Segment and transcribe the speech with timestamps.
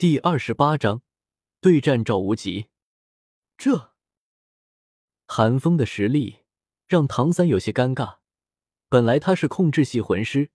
[0.00, 1.02] 第二十八章
[1.60, 2.68] 对战赵无极。
[3.58, 3.92] 这
[5.26, 6.38] 韩风的实力
[6.86, 8.20] 让唐三有些尴尬。
[8.88, 10.50] 本来他是控制系魂师，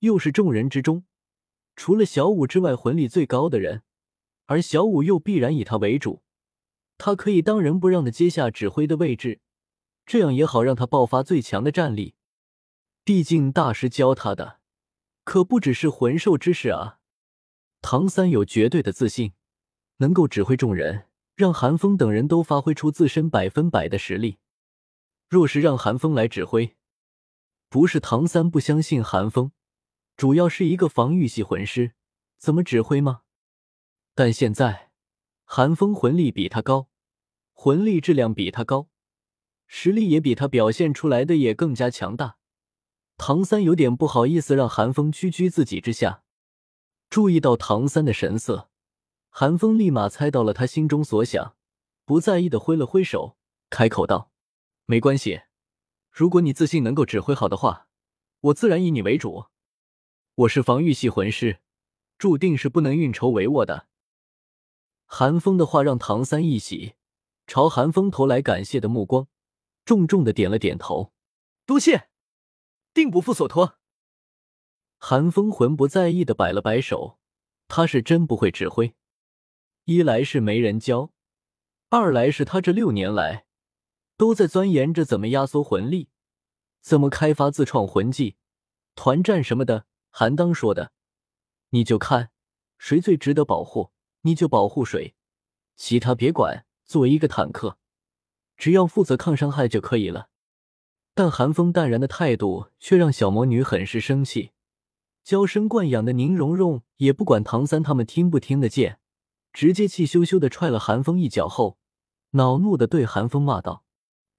[0.00, 1.04] 又是众人之中
[1.76, 3.84] 除了小五之外魂力最高的人，
[4.46, 6.24] 而小五又必然以他为主，
[6.96, 9.40] 他可以当仁不让的接下指挥的位置，
[10.06, 12.16] 这样也好让他爆发最强的战力。
[13.04, 14.58] 毕竟大师教他的
[15.22, 16.97] 可不只是魂兽之事啊。
[17.80, 19.32] 唐三有绝对的自信，
[19.98, 24.38] 能够指挥众人，让韩风等人都发挥出自身百分百的实力。
[25.28, 26.76] 若是让韩风来指挥，
[27.68, 29.52] 不是唐三不相信韩风，
[30.16, 31.92] 主要是一个防御系魂师，
[32.38, 33.22] 怎么指挥吗？
[34.14, 34.90] 但现在
[35.44, 36.88] 韩风魂力比他高，
[37.52, 38.88] 魂力质量比他高，
[39.66, 42.38] 实力也比他表现出来的也更加强大。
[43.16, 46.24] 唐三有点不好意思让韩风屈居自己之下。
[47.10, 48.68] 注意到唐三的神色，
[49.30, 51.56] 韩风立马猜到了他心中所想，
[52.04, 53.38] 不在意的挥了挥手，
[53.70, 54.30] 开口道
[54.84, 55.42] ：“没关系，
[56.10, 57.88] 如果你自信能够指挥好的话，
[58.40, 59.46] 我自然以你为主。
[60.34, 61.60] 我是防御系魂师，
[62.18, 63.88] 注定是不能运筹帷幄的。”
[65.06, 66.94] 韩风的话让唐三一喜，
[67.46, 69.26] 朝韩风投来感谢的目光，
[69.86, 71.14] 重重的点了点头
[71.64, 72.10] ：“多谢，
[72.92, 73.76] 定不负所托。”
[74.98, 77.18] 韩风魂不在意的摆了摆手，
[77.68, 78.94] 他是真不会指挥，
[79.84, 81.12] 一来是没人教，
[81.88, 83.46] 二来是他这六年来
[84.16, 86.10] 都在钻研着怎么压缩魂力，
[86.80, 88.36] 怎么开发自创魂技、
[88.94, 89.86] 团战什么的。
[90.10, 90.92] 韩当说的，
[91.70, 92.30] 你就看
[92.76, 95.14] 谁最值得保护，你就保护谁，
[95.76, 96.66] 其他别管。
[96.84, 97.76] 作为一个坦克，
[98.56, 100.30] 只要负责抗伤害就可以了。
[101.14, 104.52] 但韩风淡然的态度却让小魔女很是生气。
[105.28, 108.98] 娇生惯养的宁荣荣也不管唐三他们听不听得见，
[109.52, 111.76] 直接气咻咻的踹了韩风一脚后，
[112.30, 113.84] 恼怒的对韩风骂道：“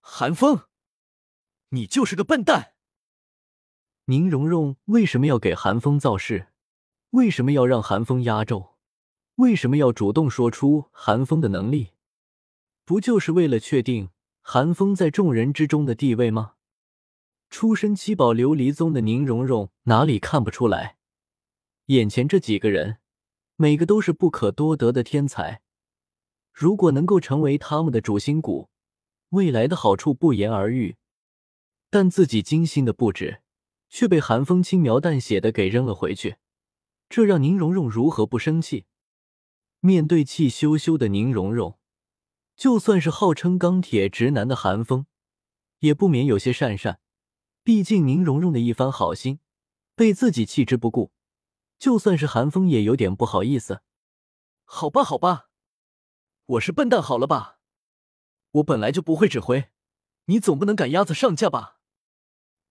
[0.02, 0.62] 韩风，
[1.70, 2.74] 你就是个笨蛋！”
[4.06, 6.48] 宁荣荣为什么要给韩风造势？
[7.12, 8.74] 为什么要让韩风压轴？
[9.36, 11.92] 为什么要主动说出韩风的能力？
[12.84, 14.10] 不就是为了确定
[14.42, 16.54] 韩风在众人之中的地位吗？
[17.50, 20.98] 出身七宝琉璃宗的宁荣荣哪里看不出来？
[21.88, 23.00] 眼前这几个人，
[23.56, 25.62] 每个都是不可多得的天才。
[26.54, 28.70] 如果能够成为他们的主心骨，
[29.30, 30.98] 未来的好处不言而喻。
[31.90, 33.42] 但自己精心的布置，
[33.90, 36.38] 却被寒风轻描淡写的给扔了回去，
[37.10, 38.86] 这让宁荣荣如何不生气？
[39.80, 41.80] 面对气羞羞的宁荣荣，
[42.56, 45.08] 就算是号称钢铁直男的寒风，
[45.80, 46.98] 也不免有些讪讪。
[47.70, 49.42] 毕竟宁荣荣的一番好心
[49.94, 51.12] 被自己弃之不顾，
[51.78, 53.84] 就算是韩风也有点不好意思。
[54.64, 55.50] 好吧，好吧，
[56.48, 57.60] 我是笨蛋，好了吧？
[58.54, 59.70] 我本来就不会指挥，
[60.26, 61.78] 你总不能赶鸭子上架吧？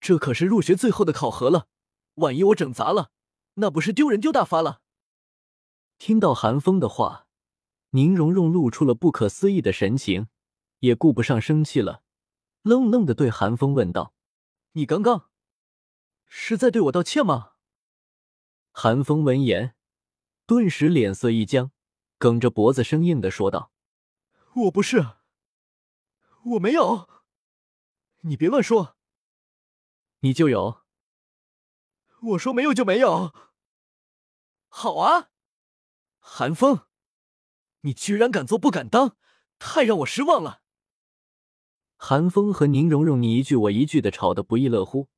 [0.01, 1.69] 这可是入学最后的考核了，
[2.15, 3.13] 万一我整砸了，
[3.55, 4.81] 那不是丢人丢大发了？
[5.99, 7.29] 听到韩风的话，
[7.91, 10.27] 宁荣荣露出了不可思议的神情，
[10.81, 12.03] 也顾不上生气了，
[12.63, 14.13] 愣愣的对韩风问道。
[14.73, 15.31] 你刚刚
[16.27, 17.55] 是在对我道歉吗？
[18.71, 19.75] 韩风闻言，
[20.47, 21.73] 顿时脸色一僵，
[22.19, 23.73] 梗着脖子生硬的说道
[24.55, 25.17] ：“我不是，
[26.45, 27.09] 我没有，
[28.21, 28.97] 你别乱说，
[30.21, 30.83] 你就有。
[32.21, 33.33] 我说没有就没有。
[34.69, 35.31] 好啊，
[36.19, 36.87] 韩风，
[37.81, 39.17] 你居然敢做不敢当，
[39.59, 40.63] 太让我失望了。”
[42.01, 45.09] 韩风和宁荣荣你一句我一句的吵得不亦乐乎，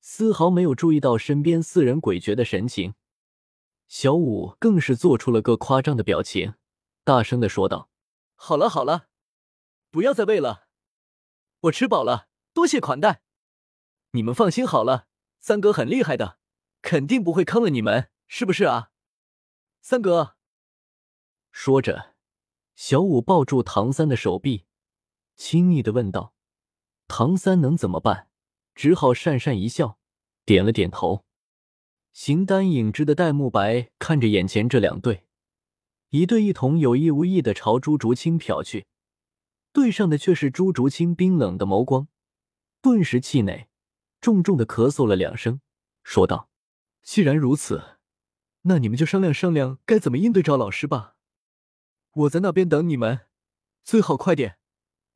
[0.00, 2.94] 丝毫没有注意到身边四人诡谲的神情。
[3.88, 6.54] 小五更是做出了个夸张的表情，
[7.04, 7.90] 大声的说道
[8.34, 9.08] ：“好了好了，
[9.90, 10.66] 不要再喂了，
[11.60, 13.22] 我吃饱了，多谢款待。
[14.12, 15.06] 你们放心好了，
[15.40, 16.38] 三哥很厉害的，
[16.80, 18.90] 肯定不会坑了你们，是不是啊？
[19.82, 20.36] 三哥。”
[21.52, 22.14] 说着，
[22.74, 24.64] 小五抱住唐三的手臂。
[25.36, 26.34] 亲昵的问道
[27.08, 28.28] ：“唐三能怎么办？
[28.74, 29.98] 只好讪讪一笑，
[30.44, 31.24] 点了点头。”
[32.12, 35.26] 形单影只的戴沐白看着眼前这两对，
[36.10, 38.86] 一对一同有意无意的朝朱竹清瞟去，
[39.72, 42.06] 对上的却是朱竹清冰冷的眸光，
[42.80, 43.66] 顿时气馁，
[44.20, 45.60] 重重的咳嗽了两声，
[46.04, 46.48] 说道
[47.02, 47.98] ：“既然如此，
[48.62, 51.16] 那你们就商量商量该怎么应对赵老师吧。
[52.12, 53.26] 我在那边等你们，
[53.82, 54.58] 最好快点。”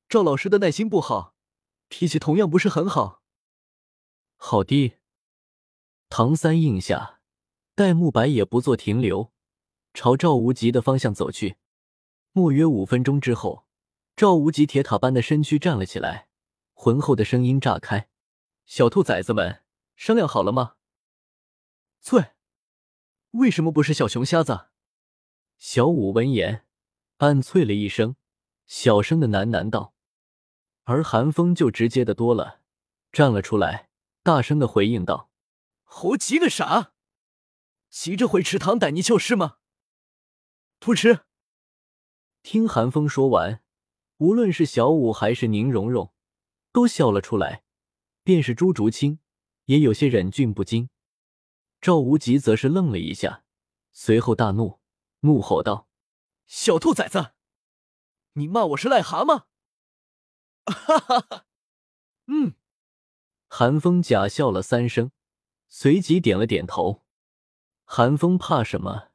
[0.09, 1.35] 赵老师的耐心不好，
[1.89, 3.23] 脾气同样不是很好。
[4.37, 4.97] 好的，
[6.09, 7.21] 唐三应下，
[7.75, 9.35] 戴沐白也不做停留，
[9.93, 11.57] 朝赵无极的方向走去。
[12.33, 13.67] 莫约五分钟之后，
[14.17, 16.29] 赵无极铁塔般的身躯站了起来，
[16.73, 18.09] 浑厚的声音炸开
[18.65, 19.63] ：“小兔崽子们，
[19.95, 20.77] 商量好了吗
[22.01, 22.31] ？”“翠，
[23.33, 24.69] 为什么不是小熊瞎子？”
[25.59, 26.65] 小五闻言
[27.19, 28.17] 暗啐了一声，
[28.65, 29.93] 小声的喃喃道。
[30.91, 32.63] 而韩风就直接的多了，
[33.13, 33.91] 站了出来，
[34.23, 35.31] 大声的回应道
[35.85, 36.95] ：“猴急个啥？
[37.91, 39.59] 急着回池塘逮泥鳅是吗？”
[40.81, 41.27] 不吃。
[42.43, 43.63] 听韩风说完，
[44.17, 46.15] 无论是小五还是宁荣荣，
[46.73, 47.65] 都笑了出来。
[48.25, 49.19] 便是朱竹清，
[49.67, 50.89] 也有些忍俊不禁。
[51.83, 53.45] 赵无极则是愣了一下，
[53.93, 54.81] 随后大怒，
[55.21, 55.87] 怒吼道
[56.49, 57.33] ：“小兔崽子，
[58.33, 59.45] 你骂我是癞蛤蟆！”
[60.71, 61.45] 哈哈哈，
[62.27, 62.55] 嗯。
[63.49, 65.11] 韩风假笑了三声，
[65.69, 67.05] 随即点了点头。
[67.85, 69.09] 韩风怕什么？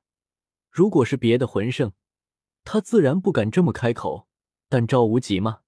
[0.71, 1.94] 如果是别的魂圣，
[2.63, 4.27] 他自然不敢这么开口。
[4.67, 5.59] 但赵无极嘛，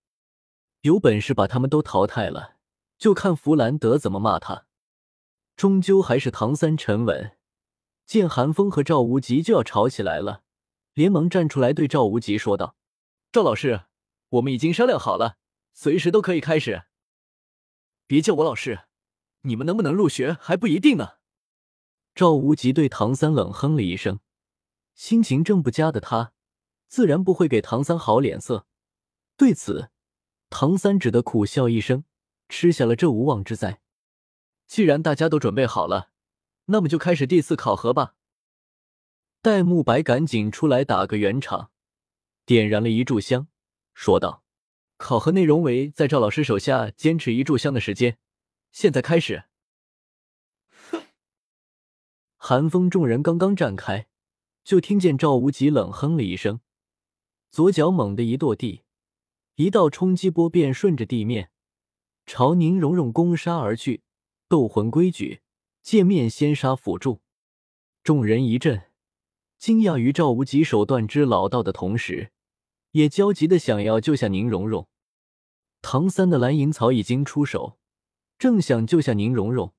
[0.82, 2.56] 有本事把他们都淘汰了，
[2.98, 4.66] 就看弗兰德怎么骂他。
[5.56, 7.38] 终究还是唐三沉稳，
[8.08, 10.42] 见韩风和赵无极就要吵起来了，
[10.96, 12.76] 连忙站出来对赵无极说道
[13.32, 13.84] ：“赵老师，
[14.30, 15.38] 我们已经商量好了，
[15.76, 16.86] 随时都可以开始。
[18.08, 18.86] 别叫我老师，
[19.42, 21.18] 你们能不能入学还不一定呢。”
[22.16, 24.22] 赵无极对唐三冷哼了一声。
[24.96, 26.32] 心情正不佳的他，
[26.88, 28.66] 自然不会给唐三好脸色。
[29.36, 29.92] 对此，
[30.50, 32.06] 唐三只得苦笑一声，
[32.48, 33.82] 吃下了这无妄之灾。
[34.66, 36.12] 既然大家都准备好了，
[36.68, 38.16] 那么就开始第四考核吧。
[39.42, 41.72] 戴沐白赶紧出来打个圆场，
[42.46, 43.50] 点燃了一炷香，
[43.94, 44.44] 说道
[44.98, 48.18] ：“考核内容为在赵老师手下坚持一炷香的时间。
[48.72, 49.44] 现在开始。”！
[52.38, 54.08] 寒风众人刚刚站开。
[54.64, 56.60] 就听见赵无极冷哼了一声，
[57.52, 58.82] 左脚猛地一跺地，
[59.58, 61.52] 一道冲击波便顺着地面
[62.26, 64.02] 朝宁荣荣攻杀而去。
[64.48, 65.42] 斗魂规矩，
[65.84, 67.22] 见面先杀辅助。
[68.04, 68.90] 众人一震，
[69.60, 72.32] 惊讶于赵无极手段之老道的同时，
[72.96, 74.88] 也焦急的想要救下宁荣荣。
[75.82, 77.78] 唐三的蓝银草已经出手，
[78.38, 79.74] 正想救下宁荣荣，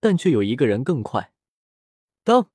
[0.00, 1.34] 但却有一个人更快。
[2.24, 2.50] 当。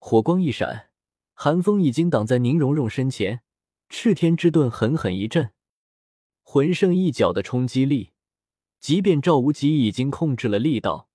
[0.00, 0.90] 火光一闪，
[1.32, 3.42] 寒风已经挡在宁荣荣身前。
[3.88, 5.52] 赤天之盾狠狠一震，
[6.42, 8.10] 魂圣一脚的冲击力，
[8.80, 11.08] 即便赵无极已经控制了力道，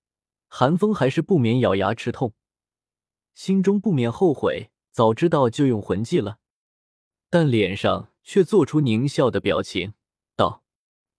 [0.46, 2.32] 寒风还是不免咬牙吃痛，
[3.34, 6.38] 心中不免后悔，早知道就用魂技了。
[7.30, 9.94] 但脸上却做出狞笑的表情，
[10.34, 10.62] 道：“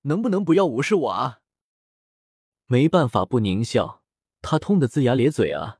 [0.03, 1.41] 能不能不要无视我啊？”
[2.65, 4.03] 没办法，不狞笑，
[4.41, 5.79] 他痛得龇牙咧嘴啊！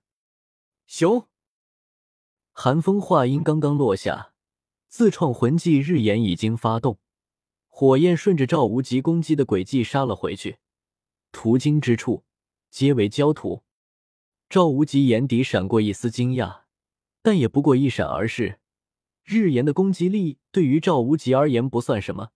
[0.85, 1.27] 熊。
[2.51, 4.33] 寒风话音刚刚落下，
[4.87, 6.99] 自创魂技日炎已经发动，
[7.67, 10.57] 火焰顺着赵无极攻击的轨迹杀了回去，
[11.31, 12.25] 途经之处
[12.69, 13.63] 皆为焦土。
[14.49, 16.61] 赵无极眼底闪过一丝惊讶，
[17.21, 18.59] 但也不过一闪而逝。
[19.31, 22.31] 日炎的攻击力对于赵无极而言不算什么，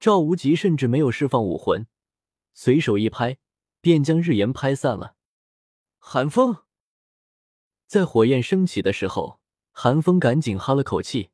[0.00, 1.86] 赵无极甚至没有释放武魂，
[2.52, 3.38] 随手一拍
[3.80, 5.14] 便将日炎拍散了。
[6.00, 6.64] 寒风。
[7.86, 9.38] 在火焰升起的时候，
[9.70, 11.30] 寒风赶紧哈了口气，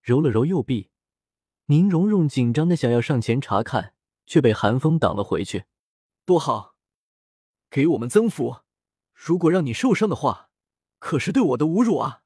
[0.00, 0.90] 揉了揉右臂。
[1.66, 3.92] 宁荣荣紧张的想要上前查看，
[4.24, 5.64] 却被寒风挡了回去。
[6.24, 6.76] 多好，
[7.68, 8.58] 给我们增幅。
[9.12, 10.50] 如果让你受伤的话，
[11.00, 12.22] 可是对我的侮辱啊！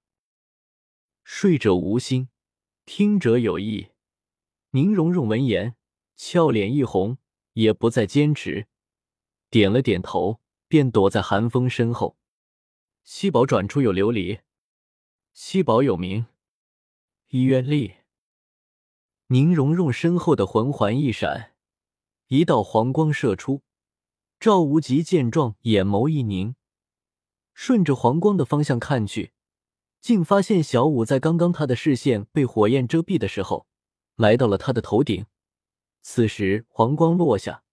[1.29, 2.29] 睡者无心，
[2.85, 3.89] 听者有意。
[4.71, 5.75] 宁荣荣闻言，
[6.15, 7.19] 俏脸一红，
[7.55, 8.69] 也不再坚持，
[9.51, 12.17] 点了点头，便躲在寒风身后。
[13.03, 14.43] 七宝转出有琉璃，
[15.33, 16.27] 七宝有名，
[17.31, 17.97] 医院力。
[19.27, 21.57] 宁荣荣身后的魂环一闪，
[22.29, 23.63] 一道黄光射出。
[24.39, 26.55] 赵无极见状，眼眸一凝，
[27.53, 29.33] 顺着黄光的方向看去，
[30.07, 33.67] 竟发现小五在刚刚他的视线被火焰遮蔽的时候，
[34.15, 35.27] 来到了他的头顶。
[36.01, 37.65] 此时黄光落下，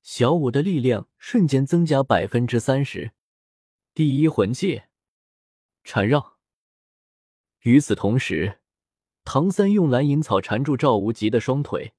[0.00, 3.12] 小五的力量瞬间增加百分之三十。
[3.92, 4.84] 第一魂技，
[5.84, 6.38] 缠绕。
[7.60, 8.60] 与此同时，
[9.22, 11.92] 唐三用蓝银草缠住赵无极的双腿。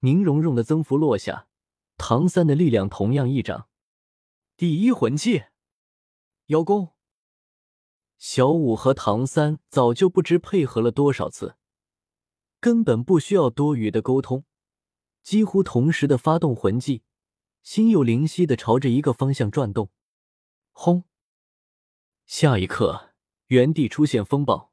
[0.00, 1.48] 宁荣荣的增幅落下，
[1.96, 3.66] 唐三的力量同样一涨。
[4.58, 5.44] 第一魂技，
[6.48, 6.93] 邀功。
[8.26, 11.56] 小五和唐三早就不知配合了多少次，
[12.58, 14.46] 根本不需要多余的沟通，
[15.22, 17.02] 几乎同时的发动魂技，
[17.62, 19.90] 心有灵犀的朝着一个方向转动。
[20.72, 21.04] 轰！
[22.24, 23.10] 下一刻，
[23.48, 24.72] 原地出现风暴。